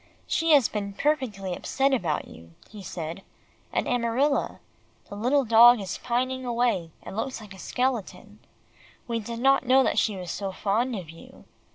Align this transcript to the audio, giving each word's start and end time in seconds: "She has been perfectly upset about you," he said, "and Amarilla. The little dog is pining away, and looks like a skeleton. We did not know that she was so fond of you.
"She 0.25 0.49
has 0.53 0.67
been 0.67 0.93
perfectly 0.93 1.53
upset 1.55 1.93
about 1.93 2.27
you," 2.27 2.55
he 2.71 2.81
said, 2.81 3.21
"and 3.71 3.85
Amarilla. 3.87 4.59
The 5.09 5.15
little 5.15 5.45
dog 5.45 5.79
is 5.79 5.99
pining 5.99 6.43
away, 6.43 6.89
and 7.03 7.15
looks 7.15 7.39
like 7.39 7.53
a 7.53 7.59
skeleton. 7.59 8.39
We 9.07 9.19
did 9.19 9.37
not 9.39 9.67
know 9.67 9.83
that 9.83 9.99
she 9.99 10.15
was 10.17 10.31
so 10.31 10.51
fond 10.51 10.95
of 10.95 11.11
you. 11.11 11.45